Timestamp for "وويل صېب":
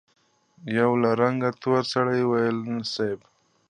2.25-3.19